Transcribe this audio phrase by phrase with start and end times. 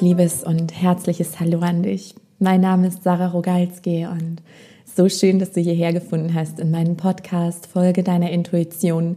[0.00, 2.14] liebes und herzliches Hallo an dich.
[2.38, 4.42] Mein Name ist Sarah Rogalski und
[4.84, 9.16] so schön, dass du hierher gefunden hast in meinem Podcast Folge deiner Intuition,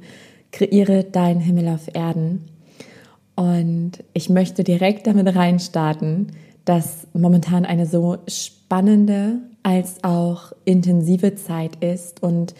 [0.51, 2.45] kreiere deinen Himmel auf Erden.
[3.35, 6.27] Und ich möchte direkt damit reinstarten,
[6.63, 12.53] dass momentan eine so spannende als auch intensive Zeit ist und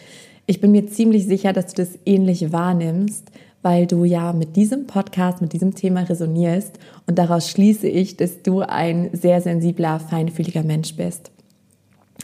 [0.46, 3.30] ich bin mir ziemlich sicher, dass du das ähnlich wahrnimmst,
[3.62, 8.42] weil du ja mit diesem Podcast, mit diesem Thema resonierst und daraus schließe ich, dass
[8.42, 11.30] du ein sehr sensibler, feinfühliger Mensch bist.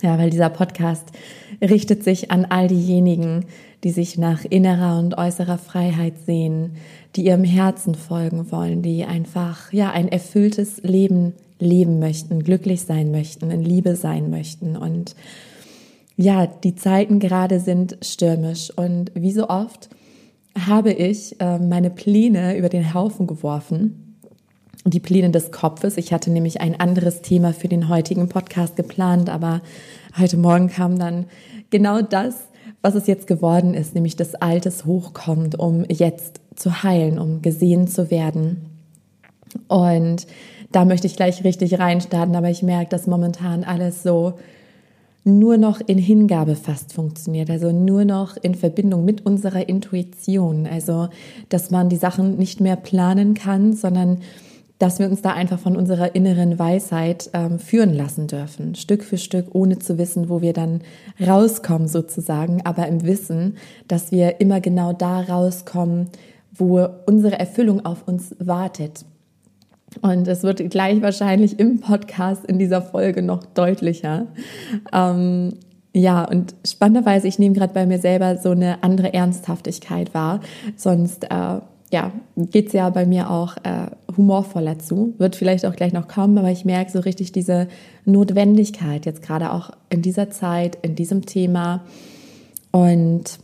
[0.03, 1.13] Ja, weil dieser Podcast
[1.63, 3.47] richtet sich an all diejenigen,
[3.85, 6.73] die sich nach innerer und äußerer Freiheit sehen,
[7.15, 13.11] die ihrem Herzen folgen wollen, die einfach, ja, ein erfülltes Leben leben möchten, glücklich sein
[13.11, 15.15] möchten, in Liebe sein möchten und
[16.19, 19.91] ja, die Zeiten gerade sind stürmisch und wie so oft
[20.57, 24.19] habe ich äh, meine Pläne über den Haufen geworfen.
[24.85, 25.97] Die Pläne des Kopfes.
[25.97, 29.61] Ich hatte nämlich ein anderes Thema für den heutigen Podcast geplant, aber
[30.19, 31.27] heute Morgen kam dann
[31.71, 32.49] genau das,
[32.83, 37.89] was es jetzt geworden ist, nämlich dass Altes hochkommt, um jetzt zu heilen, um gesehen
[37.89, 38.67] zu werden.
[39.69, 40.27] Und
[40.73, 44.35] da möchte ich gleich richtig reinstarten, aber ich merke, dass momentan alles so
[45.27, 51.09] nur noch in Hingabe fast funktioniert, also nur noch in Verbindung mit unserer Intuition, also
[51.49, 54.19] dass man die Sachen nicht mehr planen kann, sondern
[54.79, 59.19] dass wir uns da einfach von unserer inneren Weisheit ähm, führen lassen dürfen, Stück für
[59.19, 60.83] Stück, ohne zu wissen, wo wir dann
[61.21, 63.57] rauskommen sozusagen, aber im Wissen,
[63.89, 66.09] dass wir immer genau da rauskommen,
[66.55, 69.05] wo unsere Erfüllung auf uns wartet.
[70.03, 74.27] Und es wird gleich wahrscheinlich im Podcast in dieser Folge noch deutlicher.
[74.93, 75.55] Ähm,
[75.95, 80.41] ja, und spannenderweise, ich nehme gerade bei mir selber so eine andere Ernsthaftigkeit wahr.
[80.77, 85.15] Sonst äh, ja, geht es ja bei mir auch äh, humorvoller zu.
[85.19, 87.69] Wird vielleicht auch gleich noch kommen, aber ich merke so richtig diese
[88.05, 91.85] Notwendigkeit jetzt gerade auch in dieser Zeit, in diesem Thema.
[92.73, 93.39] Und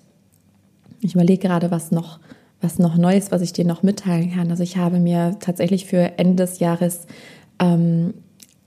[1.01, 2.19] ich überlege gerade, was noch
[2.63, 4.51] was noch Neues, was ich dir noch mitteilen kann.
[4.51, 7.07] Also ich habe mir tatsächlich für Ende des Jahres
[7.59, 8.15] ähm,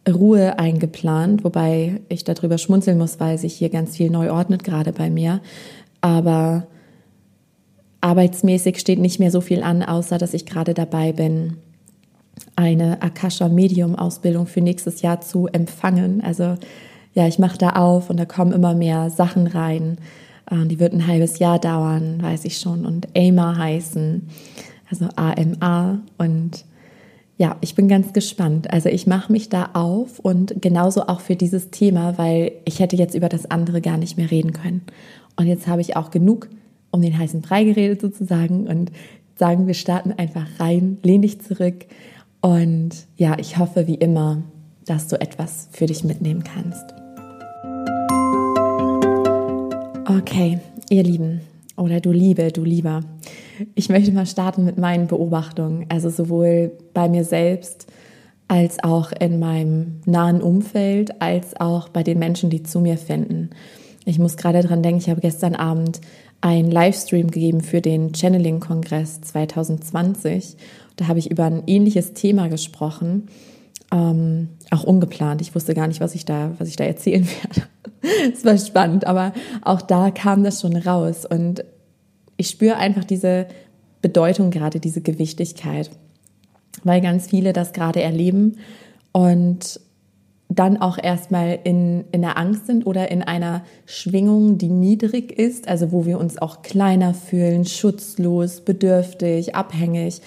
[0.07, 4.91] Ruhe eingeplant, wobei ich darüber schmunzeln muss, weil sich hier ganz viel neu ordnet gerade
[4.91, 5.41] bei mir.
[6.01, 6.67] Aber
[8.01, 11.57] arbeitsmäßig steht nicht mehr so viel an, außer dass ich gerade dabei bin,
[12.55, 16.21] eine Akasha Medium Ausbildung für nächstes Jahr zu empfangen.
[16.23, 16.55] Also
[17.13, 19.97] ja, ich mache da auf und da kommen immer mehr Sachen rein.
[20.49, 24.27] Äh, die wird ein halbes Jahr dauern, weiß ich schon, und AMA heißen,
[24.89, 25.99] also AMA.
[26.17, 26.65] Und
[27.37, 28.71] ja, ich bin ganz gespannt.
[28.71, 32.95] Also ich mache mich da auf und genauso auch für dieses Thema, weil ich hätte
[32.95, 34.81] jetzt über das andere gar nicht mehr reden können.
[35.35, 36.49] Und jetzt habe ich auch genug
[36.91, 38.91] um den heißen Brei geredet sozusagen und
[39.37, 41.85] sagen, wir starten einfach rein, lehn dich zurück
[42.39, 44.43] und ja, ich hoffe wie immer,
[44.85, 46.94] dass du etwas für dich mitnehmen kannst.
[50.07, 50.59] Okay,
[50.91, 51.41] ihr Lieben
[51.77, 53.01] oder du Liebe, du Lieber.
[53.73, 57.87] Ich möchte mal starten mit meinen Beobachtungen, also sowohl bei mir selbst
[58.47, 63.49] als auch in meinem nahen Umfeld, als auch bei den Menschen, die zu mir finden.
[64.05, 66.01] Ich muss gerade dran denken, ich habe gestern Abend
[66.39, 70.55] einen Livestream gegeben für den Channeling-Kongress 2020.
[70.97, 73.23] Da habe ich über ein ähnliches Thema gesprochen,
[73.91, 75.41] ähm, auch ungeplant.
[75.41, 77.67] Ich wusste gar nicht, was ich da, was ich da erzählen werde.
[78.33, 81.63] es war spannend, aber auch da kam das schon raus und
[82.37, 83.47] ich spüre einfach diese
[84.01, 85.89] Bedeutung gerade, diese Gewichtigkeit,
[86.83, 88.57] weil ganz viele das gerade erleben
[89.11, 89.79] und
[90.49, 95.67] dann auch erstmal in, in der Angst sind oder in einer Schwingung, die niedrig ist,
[95.67, 100.21] also wo wir uns auch kleiner fühlen, schutzlos, bedürftig, abhängig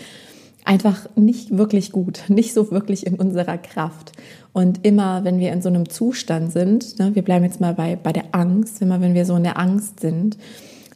[0.69, 4.13] einfach nicht wirklich gut, nicht so wirklich in unserer Kraft.
[4.53, 7.97] Und immer, wenn wir in so einem Zustand sind, ne, wir bleiben jetzt mal bei,
[7.97, 10.37] bei der Angst, immer wenn wir so in der Angst sind,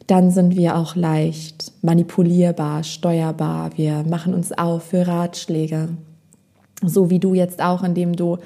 [0.07, 3.71] dann sind wir auch leicht manipulierbar, steuerbar.
[3.77, 5.89] Wir machen uns auf für Ratschläge.
[6.85, 8.37] So wie du jetzt auch, indem du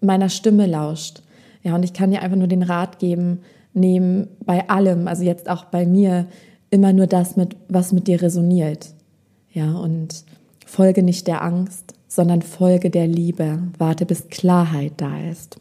[0.00, 1.22] meiner Stimme lauscht.
[1.62, 3.40] Ja, und ich kann dir einfach nur den Rat geben,
[3.72, 6.26] nehmen bei allem, also jetzt auch bei mir,
[6.70, 8.88] immer nur das mit, was mit dir resoniert.
[9.52, 10.24] Ja, und
[10.70, 13.58] Folge nicht der Angst, sondern folge der Liebe.
[13.78, 15.58] Warte, bis Klarheit da ist.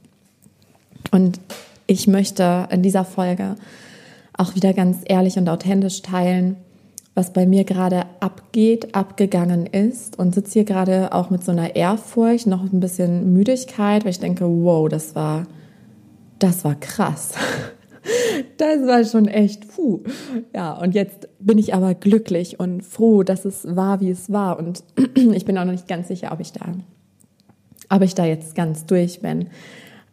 [1.09, 1.39] Und
[1.87, 3.55] ich möchte in dieser Folge
[4.37, 6.57] auch wieder ganz ehrlich und authentisch teilen,
[7.15, 11.75] was bei mir gerade abgeht, abgegangen ist und sitze hier gerade auch mit so einer
[11.75, 15.47] Ehrfurcht, noch ein bisschen Müdigkeit, weil ich denke, wow, das war,
[16.37, 17.33] das war krass.
[18.57, 20.01] Das war schon echt, puh.
[20.53, 24.57] Ja, und jetzt bin ich aber glücklich und froh, dass es war, wie es war.
[24.57, 24.83] Und
[25.15, 26.73] ich bin auch noch nicht ganz sicher, ob ich da
[27.89, 29.49] ob ich da jetzt ganz durch bin.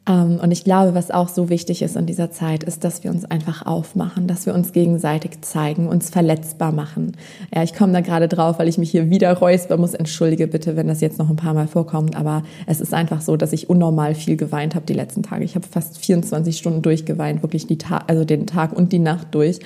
[0.08, 3.11] Ähm, und ich glaube, was auch so wichtig ist in dieser Zeit, ist, dass wir
[3.11, 7.17] uns einfach aufmachen, dass wir uns gegenseitig zeigen, uns verletzbar machen.
[7.55, 9.94] Ja, ich komme da gerade drauf, weil ich mich hier wieder räusper muss.
[9.94, 13.37] Entschuldige bitte, wenn das jetzt noch ein paar Mal vorkommt, aber es ist einfach so,
[13.37, 15.44] dass ich unnormal viel geweint habe die letzten Tage.
[15.44, 19.35] Ich habe fast 24 Stunden durchgeweint, wirklich die Ta also den Tag und die Nacht
[19.35, 19.58] durch.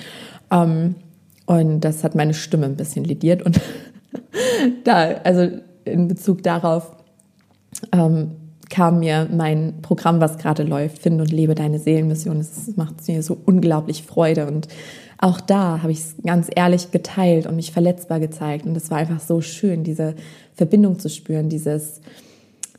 [0.51, 0.95] Ähm,
[1.45, 3.59] und das hat meine Stimme ein bisschen lidiert und
[4.83, 5.49] da, also
[5.85, 6.95] in Bezug darauf,
[7.91, 8.31] ähm,
[8.71, 12.39] kam mir mein Programm, was gerade läuft, Finde und lebe deine Seelenmission.
[12.39, 14.67] Es macht mir so unglaublich Freude und
[15.19, 18.97] auch da habe ich es ganz ehrlich geteilt und mich verletzbar gezeigt und es war
[18.97, 20.15] einfach so schön, diese
[20.55, 22.01] Verbindung zu spüren, dieses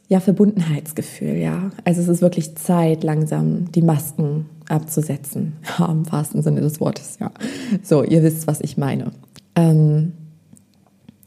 [0.08, 1.70] ja Verbundenheitsgefühl, ja.
[1.84, 7.18] Also es ist wirklich Zeit, langsam die Masken abzusetzen, ja, im wahrsten Sinne des Wortes,
[7.20, 7.30] ja.
[7.82, 9.12] So, ihr wisst, was ich meine.
[9.54, 10.12] Ähm,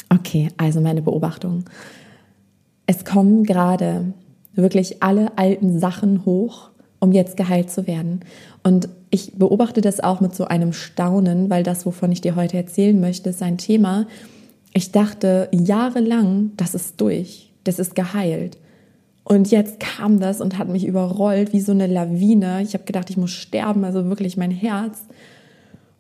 [0.10, 1.64] okay, also meine Beobachtung.
[2.88, 4.14] Es kommen gerade
[4.56, 6.70] wirklich alle alten Sachen hoch,
[7.00, 8.22] um jetzt geheilt zu werden.
[8.64, 12.58] Und ich beobachte das auch mit so einem Staunen, weil das, wovon ich dir heute
[12.58, 14.08] erzählen möchte, ist ein Thema.
[14.74, 18.58] Ich dachte jahrelang, das ist durch, das ist geheilt.
[19.24, 22.62] Und jetzt kam das und hat mich überrollt wie so eine Lawine.
[22.62, 25.00] Ich habe gedacht, ich muss sterben, also wirklich mein Herz.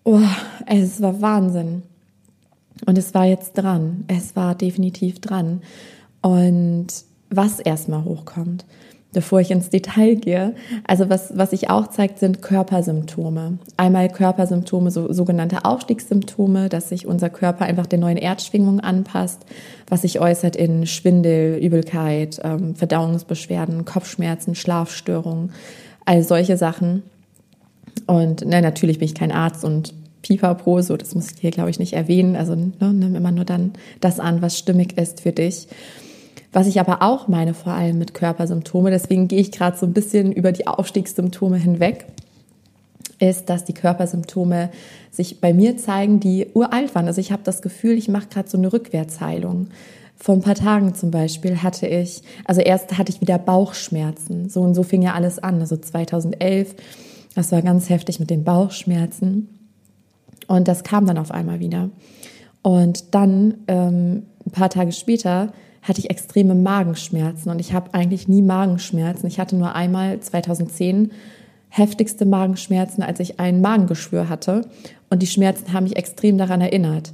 [0.03, 0.21] Oh,
[0.67, 1.81] es war Wahnsinn.
[2.85, 4.03] Und es war jetzt dran.
[4.07, 5.61] Es war definitiv dran.
[6.21, 6.87] Und
[7.35, 8.65] was erstmal hochkommt,
[9.13, 10.55] bevor ich ins Detail gehe.
[10.85, 13.59] Also was, was sich auch zeigt, sind Körpersymptome.
[13.77, 19.45] Einmal Körpersymptome, so, sogenannte Aufstiegssymptome, dass sich unser Körper einfach der neuen Erdschwingung anpasst,
[19.87, 25.51] was sich äußert in Schwindel, Übelkeit, ähm, Verdauungsbeschwerden, Kopfschmerzen, Schlafstörungen,
[26.05, 27.03] all solche Sachen.
[28.07, 31.69] Und ne, natürlich bin ich kein Arzt und Pipapo, so das muss ich hier, glaube
[31.69, 32.35] ich, nicht erwähnen.
[32.35, 35.67] Also ne, nimm immer nur dann das an, was stimmig ist für dich.
[36.55, 39.91] Was ich aber auch meine, vor allem mit Körpersymptome, deswegen gehe ich gerade so ein
[39.91, 42.05] bisschen über die Aufstiegssymptome hinweg,
[43.19, 44.69] ist, dass die Körpersymptome
[45.11, 47.07] sich bei mir zeigen, die uralt waren.
[47.07, 49.67] Also ich habe das Gefühl, ich mache gerade so eine Rückwärtsheilung.
[50.15, 54.47] Vor ein paar Tagen zum Beispiel hatte ich, also erst hatte ich wieder Bauchschmerzen.
[54.47, 55.59] So und so fing ja alles an.
[55.59, 56.73] Also 2011,
[57.35, 59.49] das war ganz heftig mit den Bauchschmerzen.
[60.47, 61.89] Und das kam dann auf einmal wieder.
[62.61, 65.51] Und dann, ähm, ein paar Tage später,
[65.87, 69.27] hatte ich extreme Magenschmerzen und ich habe eigentlich nie Magenschmerzen.
[69.27, 71.11] Ich hatte nur einmal 2010
[71.69, 74.67] heftigste Magenschmerzen, als ich ein Magengeschwür hatte
[75.09, 77.13] und die Schmerzen haben mich extrem daran erinnert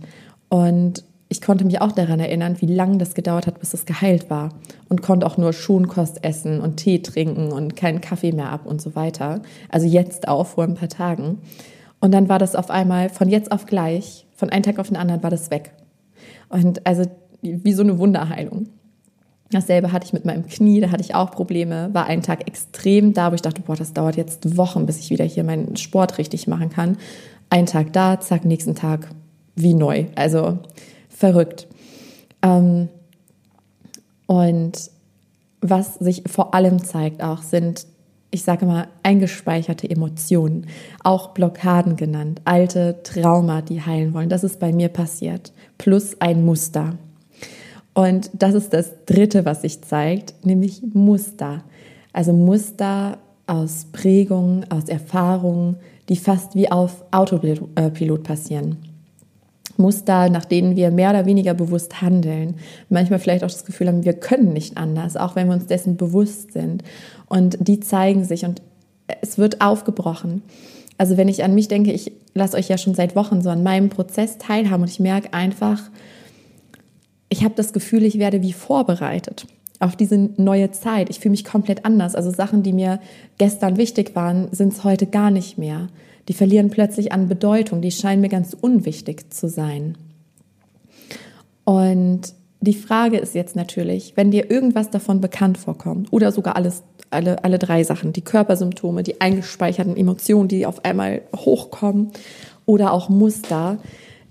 [0.50, 4.30] und ich konnte mich auch daran erinnern, wie lange das gedauert hat, bis es geheilt
[4.30, 4.50] war
[4.90, 8.82] und konnte auch nur Schonkost essen und Tee trinken und keinen Kaffee mehr ab und
[8.82, 9.42] so weiter.
[9.70, 11.38] Also jetzt auch vor ein paar Tagen.
[12.02, 14.98] Und dann war das auf einmal von jetzt auf gleich, von einem Tag auf den
[14.98, 15.72] anderen war das weg.
[16.50, 17.06] Und also
[17.42, 18.68] wie so eine Wunderheilung.
[19.52, 23.14] Dasselbe hatte ich mit meinem Knie, da hatte ich auch Probleme, war einen Tag extrem
[23.14, 26.18] da, wo ich dachte, boah, das dauert jetzt Wochen, bis ich wieder hier meinen Sport
[26.18, 26.98] richtig machen kann.
[27.50, 29.10] Ein Tag da, zack, nächsten Tag
[29.56, 30.06] wie neu.
[30.16, 30.60] Also
[31.10, 31.68] verrückt.
[32.42, 32.88] Ähm,
[34.26, 34.90] und
[35.60, 37.86] was sich vor allem zeigt auch, sind,
[38.32, 40.68] ich sage mal, eingespeicherte Emotionen,
[41.04, 44.30] auch Blockaden genannt, alte Trauma, die heilen wollen.
[44.30, 45.52] Das ist bei mir passiert.
[45.78, 46.98] Plus ein Muster.
[47.94, 51.64] Und das ist das Dritte, was sich zeigt, nämlich Muster.
[52.14, 55.78] Also Muster aus Prägungen, aus Erfahrungen,
[56.10, 58.78] die fast wie auf Autopilot passieren.
[59.78, 62.56] Muster, nach denen wir mehr oder weniger bewusst handeln.
[62.90, 65.98] Manchmal vielleicht auch das Gefühl haben, wir können nicht anders, auch wenn wir uns dessen
[65.98, 66.84] bewusst sind.
[67.28, 68.62] Und die zeigen sich und
[69.22, 70.44] es wird aufgebrochen.
[70.98, 73.64] Also wenn ich an mich denke, ich lasse euch ja schon seit Wochen so an
[73.64, 75.82] meinem Prozess teilhaben und ich merke einfach,
[77.32, 79.48] ich habe das Gefühl, ich werde wie vorbereitet
[79.80, 81.10] auf diese neue Zeit.
[81.10, 82.14] Ich fühle mich komplett anders.
[82.14, 83.00] Also Sachen, die mir
[83.38, 85.88] gestern wichtig waren, sind es heute gar nicht mehr.
[86.28, 87.82] Die verlieren plötzlich an Bedeutung.
[87.82, 89.98] Die scheinen mir ganz unwichtig zu sein.
[91.64, 96.84] Und die Frage ist jetzt natürlich, wenn dir irgendwas davon bekannt vorkommt oder sogar alles,
[97.12, 102.12] alle, alle drei Sachen, die Körpersymptome, die eingespeicherten Emotionen, die auf einmal hochkommen
[102.66, 103.80] oder auch Muster,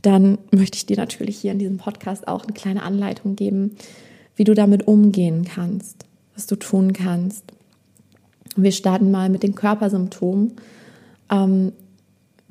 [0.02, 3.76] dann möchte ich dir natürlich hier in diesem Podcast auch eine kleine Anleitung geben,
[4.36, 7.44] wie du damit umgehen kannst, was du tun kannst.
[8.56, 10.52] Wir starten mal mit den Körpersymptomen.
[11.30, 11.72] Ähm,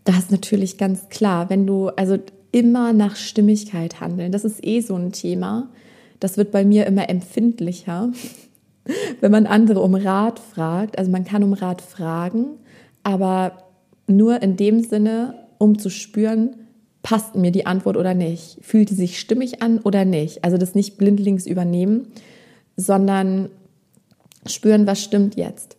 [0.04, 2.18] das ist natürlich ganz klar, wenn du also
[2.52, 5.70] immer nach Stimmigkeit handeln, das ist eh so ein Thema.
[6.20, 8.12] Das wird bei mir immer empfindlicher,
[9.22, 10.98] wenn man andere um Rat fragt.
[10.98, 12.46] Also man kann um Rat fragen,
[13.04, 13.64] aber
[14.08, 16.56] nur in dem Sinne, um zu spüren,
[17.02, 18.58] passt mir die Antwort oder nicht?
[18.62, 20.44] Fühlt die sich stimmig an oder nicht?
[20.44, 22.08] Also das nicht blindlings übernehmen,
[22.76, 23.50] sondern
[24.46, 25.78] spüren, was stimmt jetzt.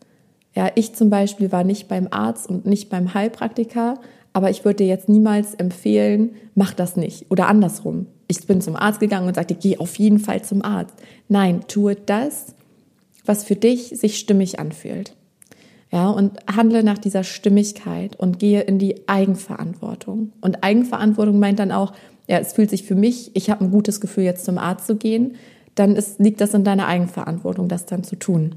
[0.55, 4.01] Ja, ich zum Beispiel war nicht beim Arzt und nicht beim Heilpraktiker,
[4.33, 7.31] aber ich würde dir jetzt niemals empfehlen, mach das nicht.
[7.31, 8.07] Oder andersrum.
[8.29, 10.95] Ich bin zum Arzt gegangen und sagte, geh auf jeden Fall zum Arzt.
[11.29, 12.55] Nein, tue das,
[13.25, 15.17] was für dich sich stimmig anfühlt.
[15.93, 20.33] Ja, und handle nach dieser Stimmigkeit und gehe in die Eigenverantwortung.
[20.41, 21.93] Und Eigenverantwortung meint dann auch,
[22.29, 24.95] ja, es fühlt sich für mich, ich habe ein gutes Gefühl, jetzt zum Arzt zu
[24.95, 25.35] gehen,
[25.75, 28.55] dann ist, liegt das in deiner Eigenverantwortung, das dann zu tun.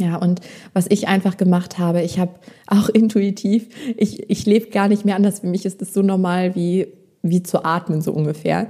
[0.00, 0.40] Ja, und
[0.72, 2.32] was ich einfach gemacht habe, ich habe
[2.66, 5.40] auch intuitiv, ich, ich lebe gar nicht mehr anders.
[5.40, 6.88] Für mich ist das so normal wie,
[7.22, 8.68] wie zu atmen, so ungefähr.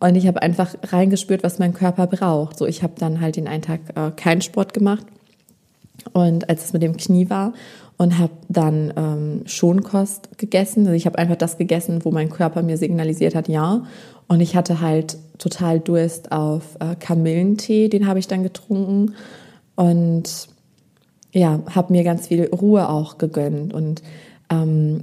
[0.00, 2.58] Und ich habe einfach reingespürt, was mein Körper braucht.
[2.58, 5.06] So, ich habe dann halt den einen Tag äh, keinen Sport gemacht.
[6.12, 7.52] Und als es mit dem Knie war
[7.96, 10.80] und habe dann ähm, Schonkost gegessen.
[10.86, 13.84] Also ich habe einfach das gegessen, wo mein Körper mir signalisiert hat, ja.
[14.28, 19.14] Und ich hatte halt total Durst auf äh, Kamillentee, den habe ich dann getrunken.
[19.76, 20.48] Und
[21.32, 23.72] ja, habe mir ganz viel Ruhe auch gegönnt.
[23.72, 24.02] Und
[24.50, 25.02] ähm,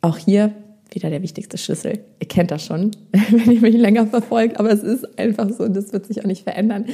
[0.00, 0.52] auch hier
[0.90, 2.00] wieder der wichtigste Schlüssel.
[2.20, 5.74] Ihr kennt das schon, wenn ihr mich länger verfolgt, aber es ist einfach so und
[5.74, 6.86] das wird sich auch nicht verändern.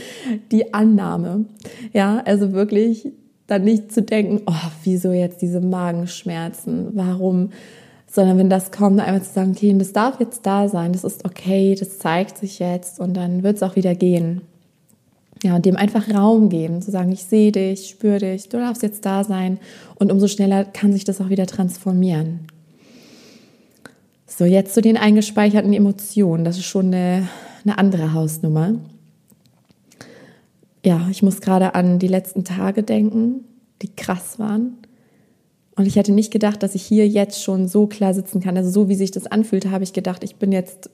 [0.51, 1.45] Die Annahme.
[1.93, 3.13] Ja, also wirklich
[3.51, 6.89] dann nicht zu denken, oh, wieso jetzt diese Magenschmerzen?
[6.95, 7.51] Warum?
[8.11, 11.25] Sondern wenn das kommt, einfach zu sagen, okay, das darf jetzt da sein, das ist
[11.25, 14.43] okay, das zeigt sich jetzt und dann wird es auch wieder gehen.
[15.43, 18.83] Ja, und dem einfach Raum geben, zu sagen, ich sehe dich, spüre dich, du darfst
[18.83, 19.59] jetzt da sein.
[19.95, 22.41] Und umso schneller kann sich das auch wieder transformieren.
[24.27, 26.45] So, jetzt zu den eingespeicherten Emotionen.
[26.45, 27.29] Das ist schon eine,
[27.65, 28.75] eine andere Hausnummer.
[30.85, 33.45] Ja, ich muss gerade an die letzten Tage denken,
[33.83, 34.79] die krass waren.
[35.77, 38.57] Und ich hätte nicht gedacht, dass ich hier jetzt schon so klar sitzen kann.
[38.57, 40.91] Also so wie sich das anfühlte, habe ich gedacht, ich bin jetzt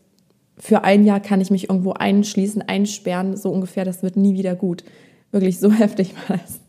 [0.58, 4.54] für ein Jahr kann ich mich irgendwo einschließen, einsperren, so ungefähr, das wird nie wieder
[4.54, 4.84] gut.
[5.30, 6.60] Wirklich so heftig war das.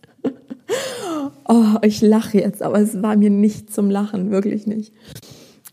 [1.50, 4.94] Oh, ich lache jetzt, aber es war mir nicht zum Lachen, wirklich nicht.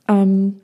[0.07, 0.61] Ähm,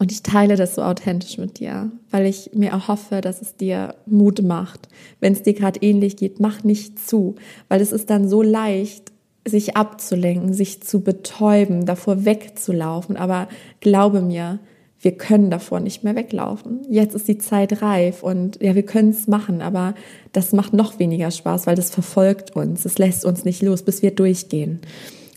[0.00, 3.94] und ich teile das so authentisch mit dir, weil ich mir erhoffe, dass es dir
[4.06, 4.88] Mut macht.
[5.20, 7.34] Wenn es dir gerade ähnlich geht, mach nicht zu,
[7.68, 9.12] weil es ist dann so leicht,
[9.46, 13.18] sich abzulenken, sich zu betäuben, davor wegzulaufen.
[13.18, 13.48] Aber
[13.80, 14.58] glaube mir,
[15.00, 16.80] wir können davor nicht mehr weglaufen.
[16.88, 19.94] Jetzt ist die Zeit reif und ja, wir können es machen, aber
[20.32, 22.86] das macht noch weniger Spaß, weil das verfolgt uns.
[22.86, 24.80] Es lässt uns nicht los, bis wir durchgehen.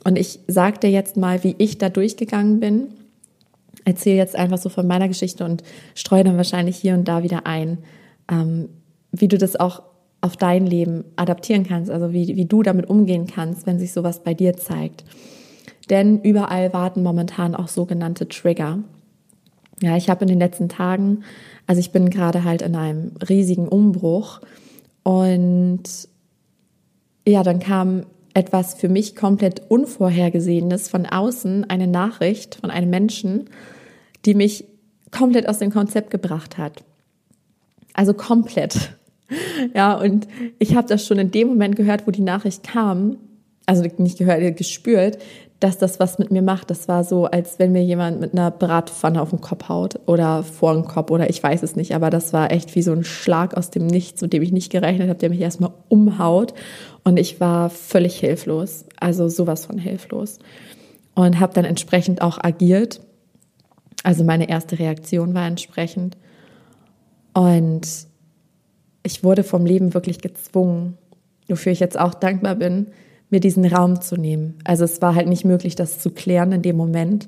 [0.06, 2.88] Und ich sage dir jetzt mal, wie ich da durchgegangen bin.
[3.86, 5.64] Erzähle jetzt einfach so von meiner Geschichte und
[5.96, 7.80] streue dann wahrscheinlich hier und da wieder ein,
[8.32, 8.70] ähm,
[9.12, 9.84] wie du das auch
[10.22, 14.24] auf dein Leben adaptieren kannst, also wie, wie du damit umgehen kannst, wenn sich sowas
[14.24, 15.04] bei dir zeigt.
[15.90, 18.80] Denn überall warten momentan auch sogenannte Trigger.
[19.82, 21.24] Ja, ich habe in den letzten Tagen,
[21.68, 24.40] also ich bin gerade halt in einem riesigen Umbruch
[25.04, 25.84] und
[27.28, 33.50] ja, dann kam etwas für mich komplett Unvorhergesehenes von außen, eine Nachricht von einem Menschen,
[34.26, 34.66] die mich
[35.12, 36.84] komplett aus dem Konzept gebracht hat.
[37.94, 38.94] Also komplett.
[39.74, 40.28] Ja, und
[40.60, 43.18] ich habe das schon in dem Moment gehört, wo die Nachricht kam,
[43.66, 45.18] also nicht gehört, gespürt,
[45.64, 46.70] dass das was mit mir macht.
[46.70, 50.44] Das war so, als wenn mir jemand mit einer Bratpfanne auf den Kopf haut oder
[50.44, 53.06] vor den Kopf oder ich weiß es nicht, aber das war echt wie so ein
[53.06, 56.54] Schlag aus dem Nichts, mit dem ich nicht gerechnet habe, der mich erstmal umhaut
[57.04, 60.40] und ich war völlig hilflos, also sowas von hilflos
[61.16, 63.00] und habe dann entsprechend auch agiert.
[64.04, 66.18] Also meine erste Reaktion war entsprechend
[67.34, 67.88] und
[69.04, 70.98] ich wurde vom Leben wirklich gezwungen,
[71.48, 72.88] wofür ich jetzt auch dankbar bin,
[73.30, 74.56] mir diesen Raum zu nehmen.
[74.64, 77.28] Also es war halt nicht möglich, das zu klären in dem Moment.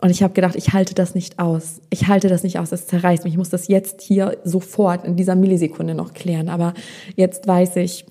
[0.00, 1.80] Und ich habe gedacht, ich halte das nicht aus.
[1.88, 3.34] Ich halte das nicht aus, es zerreißt mich.
[3.34, 6.48] Ich muss das jetzt hier sofort in dieser Millisekunde noch klären.
[6.48, 6.74] Aber
[7.14, 8.04] jetzt weiß ich,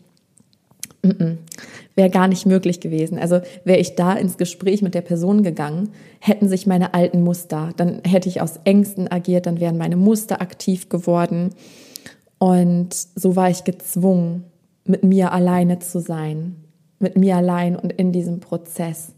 [1.96, 3.18] wäre gar nicht möglich gewesen.
[3.18, 7.72] Also wäre ich da ins Gespräch mit der Person gegangen, hätten sich meine alten Muster,
[7.78, 11.52] dann hätte ich aus Ängsten agiert, dann wären meine Muster aktiv geworden.
[12.38, 14.44] Und so war ich gezwungen,
[14.86, 16.58] mit mir alleine zu sein,
[17.00, 19.14] mit mir allein und in diesem Prozess.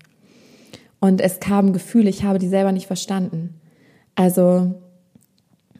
[1.00, 3.60] Und es kamen Gefühle, ich habe die selber nicht verstanden.
[4.16, 4.74] Also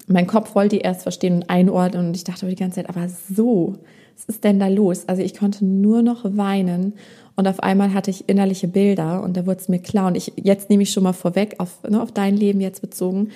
[0.08, 3.08] mein Kopf wollte die erst verstehen und einordnen und ich dachte die ganze Zeit, aber
[3.10, 3.76] so,
[4.18, 5.04] was ist denn da los?
[5.08, 6.94] Also ich konnte nur noch weinen
[7.36, 10.34] und auf einmal hatte ich innerliche Bilder und da wurde es mir klar und ich,
[10.36, 13.30] jetzt nehme ich schon mal vorweg auf, ne, auf dein Leben jetzt bezogen,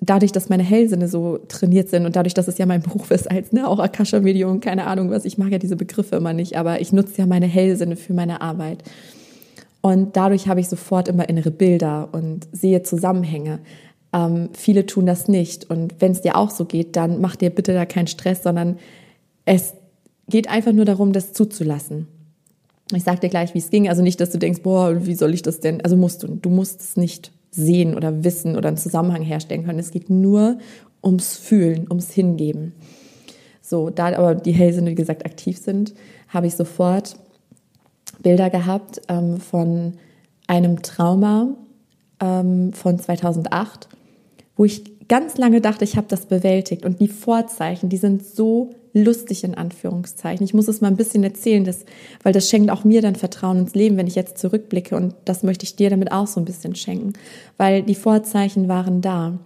[0.00, 3.30] dadurch, dass meine Hellsinne so trainiert sind und dadurch, dass es ja mein Beruf ist
[3.30, 6.80] als ne, auch Akasha-Medium, keine Ahnung was, ich mag ja diese Begriffe immer nicht, aber
[6.80, 8.82] ich nutze ja meine Hellsinne für meine Arbeit.
[9.82, 13.60] Und dadurch habe ich sofort immer innere Bilder und sehe Zusammenhänge.
[14.12, 15.70] Ähm, viele tun das nicht.
[15.70, 18.78] Und wenn es dir auch so geht, dann mach dir bitte da keinen Stress, sondern
[19.46, 19.74] es
[20.30, 22.08] geht einfach nur darum, das zuzulassen.
[22.92, 23.88] Ich sag dir gleich, wie es ging.
[23.88, 25.80] Also nicht, dass du denkst, boah, wie soll ich das denn?
[25.80, 29.78] Also musst du, du musst es nicht sehen oder wissen oder einen Zusammenhang herstellen können.
[29.78, 30.58] Es geht nur
[31.02, 32.72] ums Fühlen, ums Hingeben.
[33.62, 35.94] So, da aber die Hellsinne, wie gesagt, aktiv sind,
[36.28, 37.16] habe ich sofort
[38.20, 39.94] Bilder gehabt ähm, von
[40.46, 41.54] einem Trauma
[42.20, 43.88] ähm, von 2008,
[44.56, 46.84] wo ich ganz lange dachte, ich habe das bewältigt.
[46.84, 50.44] Und die Vorzeichen, die sind so lustig in Anführungszeichen.
[50.44, 51.84] Ich muss es mal ein bisschen erzählen, das,
[52.22, 54.96] weil das schenkt auch mir dann Vertrauen ins Leben, wenn ich jetzt zurückblicke.
[54.96, 57.12] Und das möchte ich dir damit auch so ein bisschen schenken,
[57.56, 59.38] weil die Vorzeichen waren da.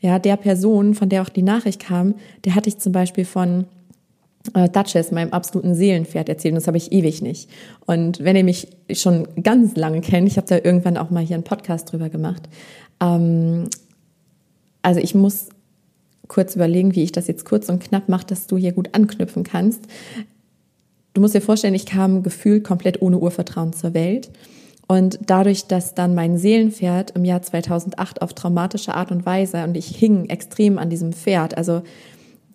[0.00, 3.64] Ja, der Person, von der auch die Nachricht kam, der hatte ich zum Beispiel von
[4.52, 6.52] äh, Duchess, meinem absoluten Seelenpferd, erzählt.
[6.52, 7.48] Und das habe ich ewig nicht.
[7.86, 11.34] Und wenn ihr mich schon ganz lange kennt, ich habe da irgendwann auch mal hier
[11.34, 12.42] einen Podcast drüber gemacht.
[13.00, 13.68] Ähm,
[14.82, 15.48] also ich muss
[16.28, 19.44] kurz überlegen, wie ich das jetzt kurz und knapp mache, dass du hier gut anknüpfen
[19.44, 19.82] kannst.
[21.12, 24.30] Du musst dir vorstellen, ich kam gefühlt komplett ohne Urvertrauen zur Welt.
[24.86, 29.76] Und dadurch, dass dann mein Seelenpferd im Jahr 2008 auf traumatische Art und Weise und
[29.76, 31.82] ich hing extrem an diesem Pferd, also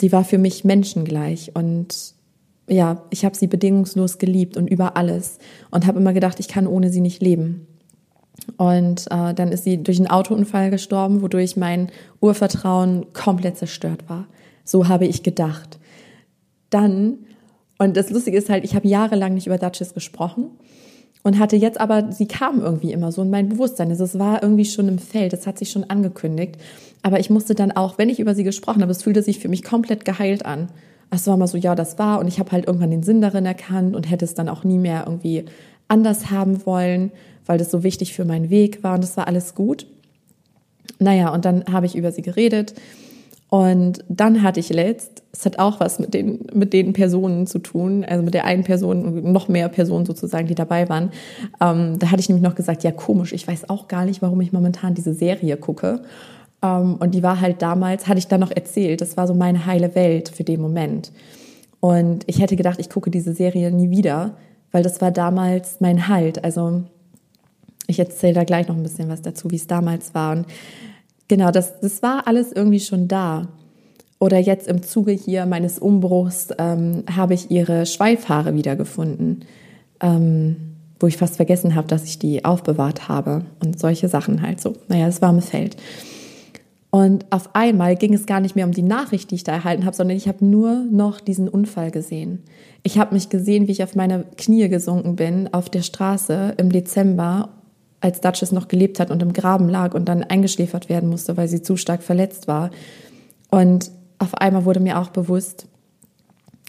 [0.01, 2.13] die war für mich menschengleich und
[2.67, 5.39] ja, ich habe sie bedingungslos geliebt und über alles
[5.71, 7.65] und habe immer gedacht, ich kann ohne sie nicht leben.
[8.57, 11.89] Und äh, dann ist sie durch einen Autounfall gestorben, wodurch mein
[12.21, 14.27] Urvertrauen komplett zerstört war.
[14.63, 15.79] So habe ich gedacht.
[16.69, 17.19] Dann,
[17.77, 20.51] und das Lustige ist halt, ich habe jahrelang nicht über Duchess gesprochen
[21.23, 23.89] und hatte jetzt aber, sie kam irgendwie immer so in mein Bewusstsein.
[23.89, 26.57] Also es war irgendwie schon im Feld, das hat sich schon angekündigt.
[27.01, 29.49] Aber ich musste dann auch, wenn ich über sie gesprochen habe, es fühlte sich für
[29.49, 30.67] mich komplett geheilt an.
[31.11, 32.19] Es war mal so, ja, das war.
[32.19, 34.77] Und ich habe halt irgendwann den Sinn darin erkannt und hätte es dann auch nie
[34.77, 35.45] mehr irgendwie
[35.87, 37.11] anders haben wollen,
[37.49, 39.87] weil das so wichtig für meinen Weg war und das war alles gut.
[40.99, 42.75] Naja, und dann habe ich über sie geredet
[43.49, 47.57] und dann hatte ich letzt, es hat auch was mit den, mit den Personen zu
[47.57, 51.09] tun, also mit der einen Person noch mehr Personen sozusagen, die dabei waren.
[51.59, 54.39] Ähm, da hatte ich nämlich noch gesagt, ja komisch, ich weiß auch gar nicht, warum
[54.41, 56.03] ich momentan diese Serie gucke.
[56.61, 59.65] Ähm, und die war halt damals, hatte ich dann noch erzählt, das war so meine
[59.65, 61.11] heile Welt für den Moment.
[61.79, 64.37] Und ich hätte gedacht, ich gucke diese Serie nie wieder,
[64.71, 66.43] weil das war damals mein Halt.
[66.43, 66.83] Also
[67.89, 70.37] ich erzähle da gleich noch ein bisschen was dazu, wie es damals war.
[70.37, 70.45] Und
[71.27, 73.47] genau, das, das war alles irgendwie schon da.
[74.19, 79.45] Oder jetzt im Zuge hier meines Umbruchs ähm, habe ich ihre Schweifhaare wiedergefunden,
[80.01, 80.57] ähm,
[80.99, 84.73] wo ich fast vergessen habe, dass ich die aufbewahrt habe und solche Sachen halt so.
[84.87, 85.77] Naja, das warme Feld.
[86.91, 89.85] Und auf einmal ging es gar nicht mehr um die Nachricht, die ich da erhalten
[89.85, 92.43] habe, sondern ich habe nur noch diesen Unfall gesehen.
[92.83, 96.71] Ich habe mich gesehen, wie ich auf meine Knie gesunken bin auf der Straße im
[96.71, 97.49] Dezember
[98.01, 101.47] als Duchess noch gelebt hat und im Graben lag und dann eingeschläfert werden musste, weil
[101.47, 102.71] sie zu stark verletzt war.
[103.51, 105.67] Und auf einmal wurde mir auch bewusst,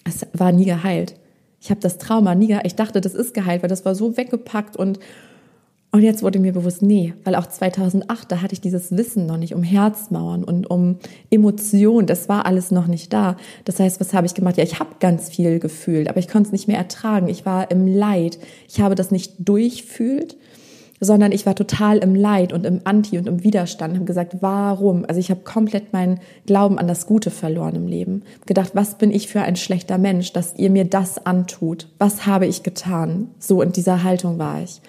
[0.05, 1.15] es war nie geheilt.
[1.61, 2.67] Ich habe das Trauma nie geheilt.
[2.67, 4.99] Ich dachte, das ist geheilt, weil das war so weggepackt und
[5.93, 9.37] und jetzt wurde mir bewusst, nee, weil auch 2008, da hatte ich dieses Wissen noch
[9.37, 10.99] nicht um Herzmauern und um
[11.31, 13.37] Emotionen, das war alles noch nicht da.
[13.65, 14.57] Das heißt, was habe ich gemacht?
[14.57, 17.27] Ja, ich habe ganz viel gefühlt, aber ich konnte es nicht mehr ertragen.
[17.27, 18.39] Ich war im Leid.
[18.69, 20.37] Ich habe das nicht durchfühlt,
[21.01, 25.07] sondern ich war total im Leid und im Anti und im Widerstand, habe gesagt, warum?
[25.09, 28.23] Also ich habe komplett meinen Glauben an das Gute verloren im Leben.
[28.45, 31.89] Gedacht, was bin ich für ein schlechter Mensch, dass ihr mir das antut?
[31.99, 33.29] Was habe ich getan?
[33.39, 34.83] So in dieser Haltung war ich.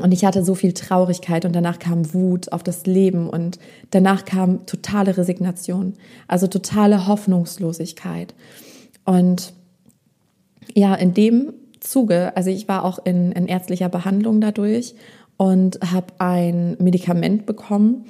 [0.00, 3.58] Und ich hatte so viel Traurigkeit und danach kam Wut auf das Leben und
[3.90, 5.94] danach kam totale Resignation,
[6.28, 8.34] also totale Hoffnungslosigkeit.
[9.04, 9.52] Und
[10.74, 14.94] ja, in dem Zuge, also ich war auch in, in ärztlicher Behandlung dadurch
[15.36, 18.04] und habe ein Medikament bekommen,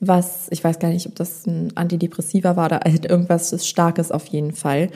[0.00, 4.26] was, ich weiß gar nicht, ob das ein Antidepressiva war oder halt irgendwas Starkes auf
[4.26, 4.88] jeden Fall.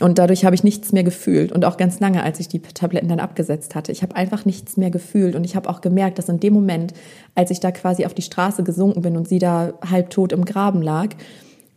[0.00, 3.08] Und dadurch habe ich nichts mehr gefühlt und auch ganz lange, als ich die Tabletten
[3.08, 3.92] dann abgesetzt hatte.
[3.92, 6.94] Ich habe einfach nichts mehr gefühlt und ich habe auch gemerkt, dass in dem Moment,
[7.34, 10.80] als ich da quasi auf die Straße gesunken bin und sie da halbtot im Graben
[10.80, 11.14] lag,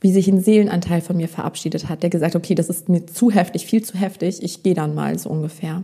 [0.01, 3.31] wie sich ein Seelenanteil von mir verabschiedet hat, der gesagt, okay, das ist mir zu
[3.31, 5.83] heftig, viel zu heftig, ich gehe dann mal so ungefähr.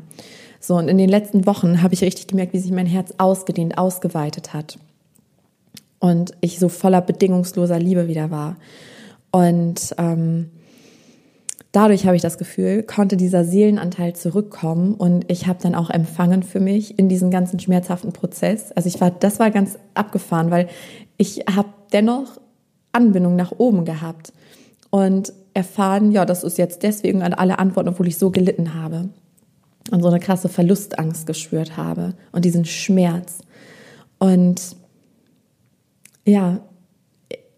[0.60, 3.78] So, und in den letzten Wochen habe ich richtig gemerkt, wie sich mein Herz ausgedehnt,
[3.78, 4.80] ausgeweitet hat.
[6.00, 8.58] Und ich so voller bedingungsloser Liebe wieder war.
[9.32, 10.50] Und ähm,
[11.72, 16.42] dadurch habe ich das Gefühl, konnte dieser Seelenanteil zurückkommen und ich habe dann auch empfangen
[16.42, 18.72] für mich in diesen ganzen schmerzhaften Prozess.
[18.72, 20.70] Also ich war, das war ganz abgefahren, weil
[21.18, 22.40] ich habe dennoch
[22.98, 24.34] Anbindung nach oben gehabt
[24.90, 29.10] und erfahren, ja, das ist jetzt deswegen an alle Antworten, obwohl ich so gelitten habe
[29.92, 33.40] und so eine krasse Verlustangst gespürt habe und diesen Schmerz.
[34.20, 34.76] Und
[36.26, 36.60] ja,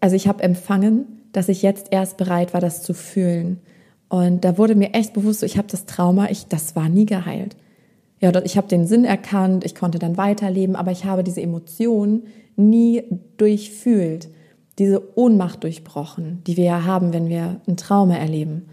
[0.00, 3.60] also ich habe empfangen, dass ich jetzt erst bereit war, das zu fühlen.
[4.08, 7.56] Und da wurde mir echt bewusst, ich habe das Trauma, ich, das war nie geheilt.
[8.20, 12.24] Ja, ich habe den Sinn erkannt, ich konnte dann weiterleben, aber ich habe diese Emotion
[12.56, 13.04] nie
[13.38, 14.28] durchfühlt,
[14.80, 18.66] diese Ohnmacht durchbrochen, die wir ja haben, wenn wir ein Trauma erleben.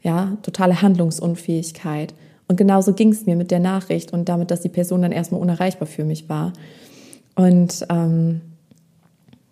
[0.00, 2.14] Ja, totale Handlungsunfähigkeit.
[2.46, 5.40] Und genauso ging es mir mit der Nachricht und damit, dass die Person dann erstmal
[5.40, 6.52] unerreichbar für mich war.
[7.34, 8.40] Und ähm,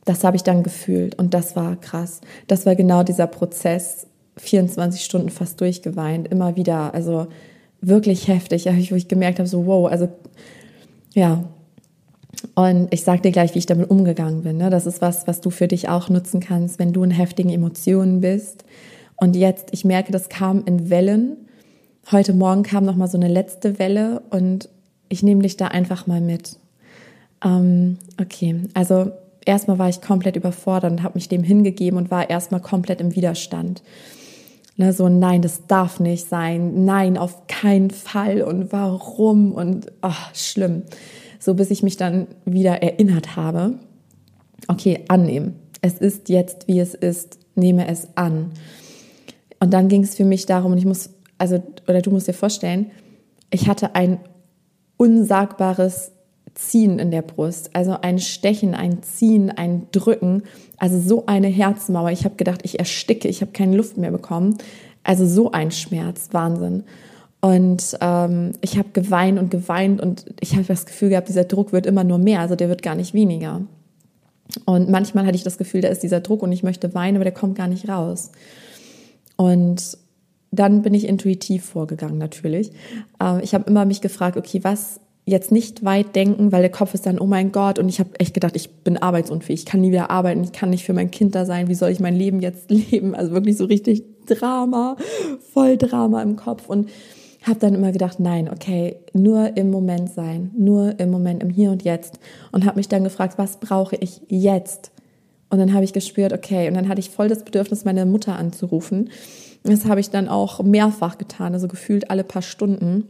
[0.04, 2.20] das habe ich dann gefühlt und das war krass.
[2.46, 6.94] Das war genau dieser Prozess, 24 Stunden fast durchgeweint, immer wieder.
[6.94, 7.26] Also
[7.80, 10.08] wirklich heftig, wo ich gemerkt habe, so wow, also
[11.12, 11.44] ja.
[12.54, 14.58] Und ich sage dir gleich, wie ich damit umgegangen bin.
[14.58, 14.70] Ne?
[14.70, 18.20] Das ist was, was du für dich auch nutzen kannst, wenn du in heftigen Emotionen
[18.20, 18.64] bist.
[19.16, 21.36] Und jetzt, ich merke, das kam in Wellen.
[22.10, 24.68] Heute Morgen kam noch mal so eine letzte Welle und
[25.08, 26.56] ich nehme dich da einfach mal mit.
[27.44, 29.10] Ähm, okay, also
[29.44, 33.14] erstmal war ich komplett überfordert und habe mich dem hingegeben und war erstmal komplett im
[33.14, 33.82] Widerstand.
[34.76, 36.84] Ne, so, nein, das darf nicht sein.
[36.84, 38.42] Nein, auf keinen Fall.
[38.42, 39.52] Und warum?
[39.52, 40.82] Und ach, schlimm.
[41.38, 43.78] So bis ich mich dann wieder erinnert habe.
[44.68, 45.56] Okay, annehmen.
[45.82, 47.38] Es ist jetzt, wie es ist.
[47.54, 48.52] Nehme es an.
[49.60, 52.34] Und dann ging es für mich darum, und ich muss, also, oder du musst dir
[52.34, 52.90] vorstellen,
[53.50, 54.18] ich hatte ein
[54.96, 56.12] unsagbares
[56.54, 60.42] Ziehen in der Brust, also ein Stechen, ein Ziehen, ein Drücken,
[60.78, 62.10] also so eine Herzmauer.
[62.10, 64.56] Ich habe gedacht, ich ersticke, ich habe keine Luft mehr bekommen.
[65.02, 66.84] Also so ein Schmerz, Wahnsinn.
[67.40, 71.72] Und ähm, ich habe geweint und geweint und ich habe das Gefühl gehabt, dieser Druck
[71.72, 73.62] wird immer nur mehr, also der wird gar nicht weniger.
[74.64, 77.24] Und manchmal hatte ich das Gefühl, da ist dieser Druck und ich möchte weinen, aber
[77.24, 78.32] der kommt gar nicht raus.
[79.36, 79.98] Und
[80.50, 82.72] dann bin ich intuitiv vorgegangen natürlich.
[83.20, 86.94] Ähm, ich habe immer mich gefragt, okay, was jetzt nicht weit denken, weil der Kopf
[86.94, 89.80] ist dann, oh mein Gott, und ich habe echt gedacht, ich bin arbeitsunfähig, ich kann
[89.80, 92.14] nie wieder arbeiten, ich kann nicht für mein Kind da sein, wie soll ich mein
[92.14, 93.14] Leben jetzt leben?
[93.14, 94.96] Also wirklich so richtig Drama,
[95.52, 96.88] voll Drama im Kopf und
[97.46, 101.70] habe dann immer gedacht, nein, okay, nur im Moment sein, nur im Moment, im Hier
[101.70, 102.18] und Jetzt
[102.52, 104.90] und habe mich dann gefragt, was brauche ich jetzt?
[105.48, 108.36] Und dann habe ich gespürt, okay, und dann hatte ich voll das Bedürfnis, meine Mutter
[108.36, 109.10] anzurufen.
[109.62, 113.04] Das habe ich dann auch mehrfach getan, also gefühlt alle paar Stunden.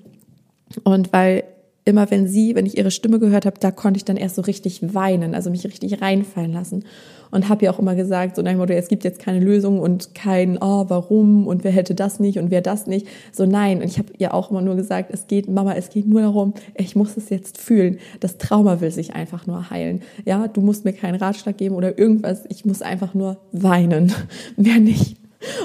[0.84, 1.44] Und weil
[1.86, 4.42] immer wenn sie, wenn ich ihre Stimme gehört habe, da konnte ich dann erst so
[4.42, 6.84] richtig weinen, also mich richtig reinfallen lassen.
[7.30, 10.14] Und habe ihr auch immer gesagt, so dem Motto, es gibt jetzt keine Lösung und
[10.14, 13.06] kein, oh, warum und wer hätte das nicht und wer das nicht.
[13.32, 13.78] So nein.
[13.78, 16.54] Und ich habe ihr auch immer nur gesagt, es geht, Mama, es geht nur darum,
[16.74, 17.98] ich muss es jetzt fühlen.
[18.20, 20.02] Das Trauma will sich einfach nur heilen.
[20.24, 22.44] Ja, du musst mir keinen Ratschlag geben oder irgendwas.
[22.48, 24.12] Ich muss einfach nur weinen.
[24.56, 25.16] Mehr nicht.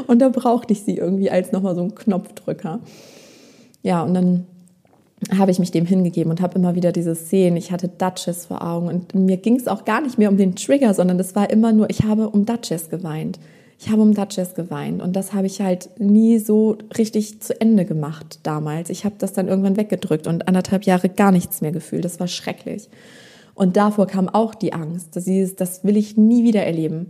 [0.08, 2.80] Und da brauchte ich sie irgendwie als nochmal so ein Knopfdrücker.
[3.84, 4.46] Ja, und dann
[5.38, 7.58] habe ich mich dem hingegeben und habe immer wieder diese Szenen.
[7.58, 10.56] Ich hatte Duchess vor Augen und mir ging es auch gar nicht mehr um den
[10.56, 13.40] Trigger, sondern das war immer nur, ich habe um Duchess geweint.
[13.80, 17.86] Ich habe um Duchess geweint und das habe ich halt nie so richtig zu Ende
[17.86, 18.90] gemacht damals.
[18.90, 22.06] Ich habe das dann irgendwann weggedrückt und anderthalb Jahre gar nichts mehr gefühlt.
[22.06, 22.90] Das war schrecklich.
[23.56, 25.16] Und davor kam auch die Angst.
[25.16, 27.08] Das, das will ich nie wieder erleben.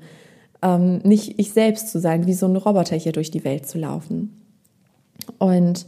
[0.61, 3.77] Ähm, nicht ich selbst zu sein, wie so ein Roboter hier durch die Welt zu
[3.77, 4.41] laufen.
[5.39, 5.85] Und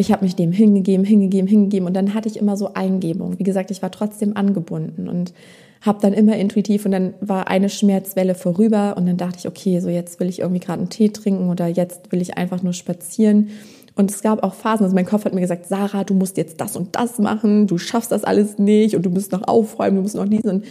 [0.00, 3.38] ich habe mich dem hingegeben, hingegeben, hingegeben und dann hatte ich immer so Eingebung.
[3.38, 5.34] Wie gesagt, ich war trotzdem angebunden und
[5.82, 9.78] habe dann immer intuitiv und dann war eine Schmerzwelle vorüber und dann dachte ich, okay,
[9.80, 12.72] so jetzt will ich irgendwie gerade einen Tee trinken oder jetzt will ich einfach nur
[12.72, 13.50] spazieren.
[13.94, 16.60] Und es gab auch Phasen, also mein Kopf hat mir gesagt, Sarah, du musst jetzt
[16.62, 20.02] das und das machen, du schaffst das alles nicht und du musst noch aufräumen, du
[20.02, 20.64] musst noch diesen.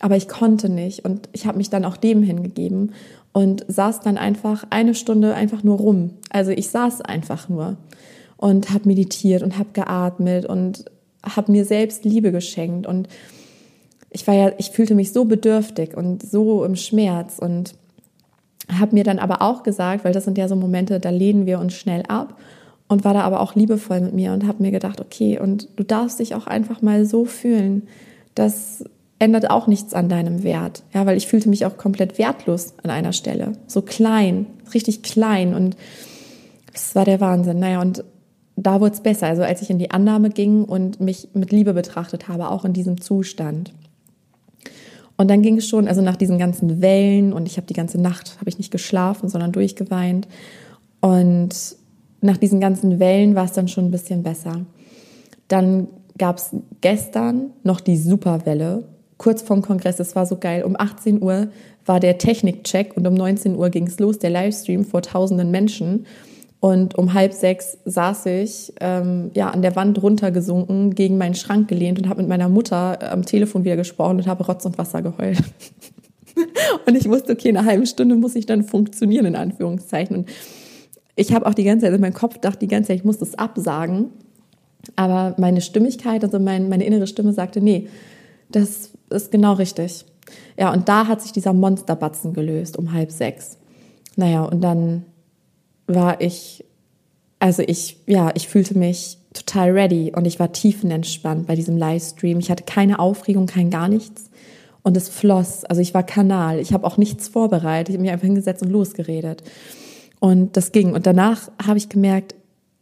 [0.00, 2.92] Aber ich konnte nicht und ich habe mich dann auch dem hingegeben
[3.32, 6.10] und saß dann einfach eine Stunde einfach nur rum.
[6.30, 7.76] Also ich saß einfach nur
[8.42, 10.84] und habe meditiert und habe geatmet und
[11.24, 13.06] habe mir selbst Liebe geschenkt und
[14.10, 17.74] ich war ja, ich fühlte mich so bedürftig und so im Schmerz und
[18.68, 21.60] habe mir dann aber auch gesagt, weil das sind ja so Momente, da lehnen wir
[21.60, 22.36] uns schnell ab
[22.88, 25.84] und war da aber auch liebevoll mit mir und habe mir gedacht, okay, und du
[25.84, 27.86] darfst dich auch einfach mal so fühlen.
[28.34, 28.84] Das
[29.20, 32.90] ändert auch nichts an deinem Wert, ja, weil ich fühlte mich auch komplett wertlos an
[32.90, 35.76] einer Stelle, so klein, richtig klein und
[36.72, 37.60] das war der Wahnsinn.
[37.60, 38.02] Naja, und
[38.56, 39.26] da wurde es besser.
[39.26, 42.72] Also als ich in die Annahme ging und mich mit Liebe betrachtet habe, auch in
[42.72, 43.72] diesem Zustand.
[45.16, 48.00] Und dann ging es schon, also nach diesen ganzen Wellen und ich habe die ganze
[48.00, 50.26] Nacht, habe ich nicht geschlafen, sondern durchgeweint.
[51.00, 51.54] Und
[52.20, 54.62] nach diesen ganzen Wellen war es dann schon ein bisschen besser.
[55.48, 55.88] Dann
[56.18, 58.84] gab es gestern noch die Superwelle,
[59.18, 60.64] kurz vorm Kongress, es war so geil.
[60.64, 61.48] Um 18 Uhr
[61.86, 66.06] war der Technikcheck und um 19 Uhr ging es los, der Livestream vor tausenden Menschen.
[66.62, 71.66] Und um halb sechs saß ich ähm, ja an der Wand runtergesunken, gegen meinen Schrank
[71.66, 75.02] gelehnt und habe mit meiner Mutter am Telefon wieder gesprochen und habe Rotz und Wasser
[75.02, 75.42] geheult.
[76.86, 80.18] und ich wusste, okay, in einer halben Stunde muss ich dann funktionieren, in Anführungszeichen.
[80.18, 80.28] Und
[81.16, 83.18] ich habe auch die ganze Zeit, also mein Kopf dachte die ganze Zeit, ich muss
[83.18, 84.10] das absagen.
[84.94, 87.88] Aber meine Stimmigkeit, also mein, meine innere Stimme sagte, nee,
[88.52, 90.04] das ist genau richtig.
[90.56, 93.58] Ja, und da hat sich dieser Monsterbatzen gelöst um halb sechs.
[94.14, 95.06] Naja, und dann
[95.86, 96.64] war ich,
[97.38, 102.38] also ich, ja, ich fühlte mich total ready und ich war tiefenentspannt bei diesem Livestream.
[102.38, 104.30] Ich hatte keine Aufregung, kein gar nichts.
[104.82, 106.58] Und es floss, also ich war Kanal.
[106.58, 107.90] Ich habe auch nichts vorbereitet.
[107.90, 109.42] Ich habe mich einfach hingesetzt und losgeredet.
[110.18, 110.92] Und das ging.
[110.92, 112.34] Und danach habe ich gemerkt,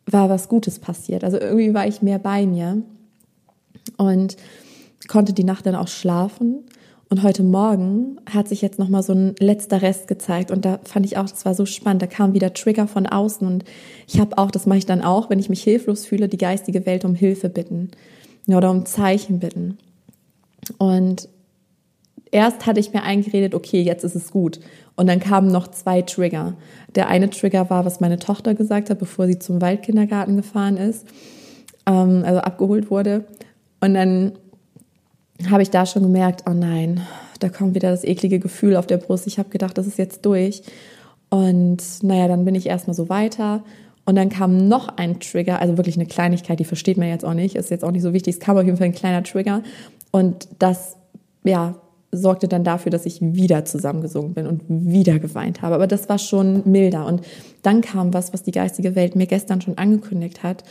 [0.06, 1.24] war was Gutes passiert.
[1.24, 2.82] Also irgendwie war ich mehr bei mir
[3.96, 4.36] und
[5.08, 6.64] konnte die Nacht dann auch schlafen.
[7.12, 10.52] Und heute Morgen hat sich jetzt nochmal so ein letzter Rest gezeigt.
[10.52, 12.02] Und da fand ich auch, das war so spannend.
[12.02, 13.44] Da kam wieder Trigger von außen.
[13.44, 13.64] Und
[14.06, 16.86] ich habe auch, das mache ich dann auch, wenn ich mich hilflos fühle, die geistige
[16.86, 17.90] Welt um Hilfe bitten
[18.46, 19.76] oder um Zeichen bitten.
[20.78, 21.28] Und
[22.30, 24.60] erst hatte ich mir eingeredet, okay, jetzt ist es gut.
[24.94, 26.54] Und dann kamen noch zwei Trigger.
[26.94, 31.08] Der eine Trigger war, was meine Tochter gesagt hat, bevor sie zum Waldkindergarten gefahren ist,
[31.86, 33.24] ähm, also abgeholt wurde.
[33.80, 34.32] Und dann
[35.48, 37.06] habe ich da schon gemerkt, oh nein,
[37.38, 39.26] da kommt wieder das eklige Gefühl auf der Brust.
[39.26, 40.62] Ich habe gedacht, das ist jetzt durch.
[41.30, 43.62] Und naja, dann bin ich erstmal so weiter.
[44.04, 47.34] Und dann kam noch ein Trigger, also wirklich eine Kleinigkeit, die versteht man jetzt auch
[47.34, 48.34] nicht, ist jetzt auch nicht so wichtig.
[48.34, 49.62] Es kam auf jeden Fall ein kleiner Trigger.
[50.10, 50.96] Und das,
[51.44, 51.76] ja,
[52.12, 55.76] sorgte dann dafür, dass ich wieder zusammengesungen bin und wieder geweint habe.
[55.76, 57.06] Aber das war schon milder.
[57.06, 57.22] Und
[57.62, 60.64] dann kam was, was die geistige Welt mir gestern schon angekündigt hat.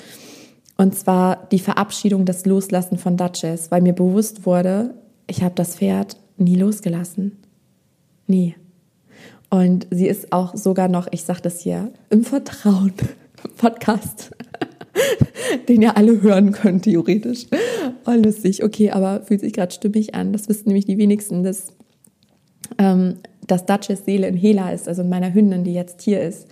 [0.80, 4.94] Und zwar die Verabschiedung, das Loslassen von Duchess, weil mir bewusst wurde,
[5.28, 7.38] ich habe das Pferd nie losgelassen.
[8.28, 8.56] Nie.
[9.50, 12.94] Und sie ist auch sogar noch, ich sage das hier, im Vertrauen,
[13.58, 14.32] Podcast,
[15.68, 17.48] den ihr alle hören könnt, theoretisch.
[18.06, 18.64] Oh, lustig.
[18.64, 20.32] Okay, aber fühlt sich gerade stimmig an.
[20.32, 21.74] Das wissen nämlich die wenigsten, dass,
[22.78, 23.16] ähm,
[23.46, 26.48] dass Duchess Seele in Hela ist, also in meiner Hündin, die jetzt hier ist.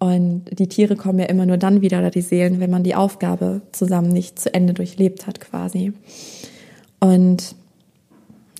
[0.00, 2.94] Und die Tiere kommen ja immer nur dann wieder, oder die Seelen, wenn man die
[2.94, 5.92] Aufgabe zusammen nicht zu Ende durchlebt hat, quasi.
[7.00, 7.54] Und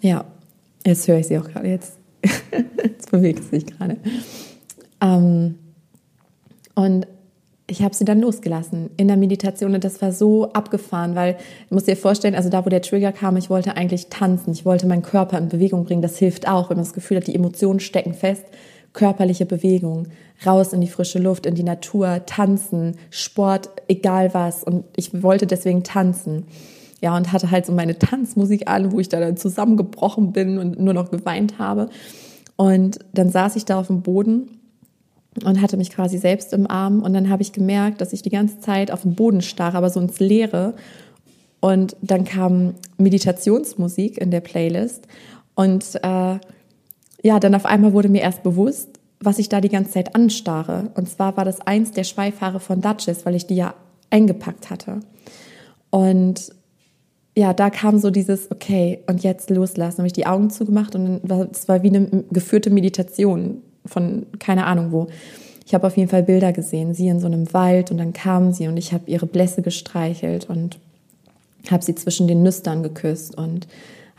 [0.02, 0.26] ja,
[0.86, 1.94] jetzt höre ich sie auch gerade, jetzt,
[2.84, 3.96] jetzt bewegt sie sich gerade.
[5.00, 5.54] Ähm,
[6.74, 7.06] und
[7.66, 11.70] ich habe sie dann losgelassen in der Meditation und das war so abgefahren, weil ich
[11.70, 14.86] muss dir vorstellen, also da, wo der Trigger kam, ich wollte eigentlich tanzen, ich wollte
[14.86, 16.02] meinen Körper in Bewegung bringen.
[16.02, 18.44] Das hilft auch, wenn man das Gefühl hat, die Emotionen stecken fest
[18.92, 20.08] körperliche Bewegung,
[20.44, 24.64] raus in die frische Luft, in die Natur, tanzen, Sport, egal was.
[24.64, 26.46] Und ich wollte deswegen tanzen.
[27.00, 30.78] Ja, und hatte halt so meine Tanzmusik an, wo ich da dann zusammengebrochen bin und
[30.78, 31.88] nur noch geweint habe.
[32.56, 34.58] Und dann saß ich da auf dem Boden
[35.44, 37.02] und hatte mich quasi selbst im Arm.
[37.02, 39.88] Und dann habe ich gemerkt, dass ich die ganze Zeit auf den Boden starre, aber
[39.88, 40.74] so ins Leere.
[41.60, 45.06] Und dann kam Meditationsmusik in der Playlist.
[45.54, 46.38] Und äh,
[47.22, 48.88] ja, dann auf einmal wurde mir erst bewusst,
[49.20, 50.90] was ich da die ganze Zeit anstarre.
[50.94, 53.74] Und zwar war das eins der Schweifhaare von Duchess, weil ich die ja
[54.10, 55.00] eingepackt hatte.
[55.90, 56.52] Und
[57.36, 59.98] ja, da kam so dieses, okay, und jetzt loslassen.
[59.98, 61.20] Habe ich die Augen zugemacht und
[61.52, 65.06] es war wie eine geführte Meditation von keine Ahnung wo.
[65.66, 68.52] Ich habe auf jeden Fall Bilder gesehen, sie in so einem Wald und dann kam
[68.52, 70.78] sie und ich habe ihre Blässe gestreichelt und
[71.70, 73.68] habe sie zwischen den Nüstern geküsst und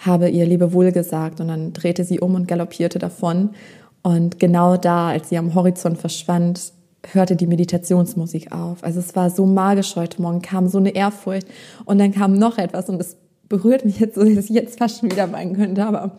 [0.06, 3.52] habe ihr Lebewohl gesagt und dann drehte sie um und galoppierte davon.
[4.02, 6.74] Und genau da, als sie am Horizont verschwand,
[7.12, 8.84] hörte die Meditationsmusik auf.
[8.84, 11.48] Also es war so magisch heute Morgen, kam so eine Ehrfurcht
[11.86, 15.00] und dann kam noch etwas und es berührt mich jetzt so, dass ich jetzt fast
[15.00, 16.18] schon wieder weinen könnte, aber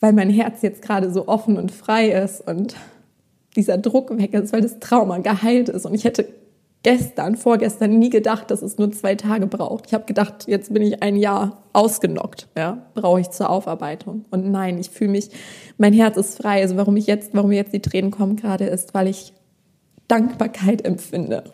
[0.00, 2.74] weil mein Herz jetzt gerade so offen und frei ist und
[3.56, 6.26] dieser Druck weg ist, weil das Trauma geheilt ist und ich hätte
[6.82, 9.86] gestern, vorgestern nie gedacht, dass es nur zwei Tage braucht.
[9.86, 14.24] Ich habe gedacht, jetzt bin ich ein Jahr ausgenockt, ja, brauche ich zur Aufarbeitung.
[14.30, 15.30] Und nein, ich fühle mich,
[15.78, 16.62] mein Herz ist frei.
[16.62, 19.34] Also warum ich jetzt, warum mir jetzt die Tränen kommen gerade, ist, weil ich
[20.08, 21.44] Dankbarkeit empfinde,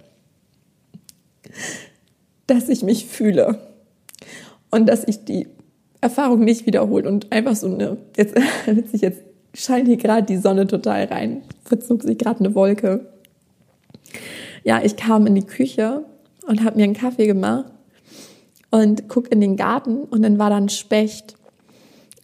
[2.46, 3.58] dass ich mich fühle
[4.70, 5.48] und dass ich die
[6.00, 8.36] Erfahrung nicht wiederholt und einfach so eine, jetzt
[8.92, 9.22] jetzt
[9.54, 13.15] scheint hier gerade die Sonne total rein, verzog sich gerade eine Wolke
[14.66, 16.04] ja, ich kam in die Küche
[16.44, 17.66] und habe mir einen Kaffee gemacht
[18.72, 21.36] und guck in den Garten und dann war da ein Specht.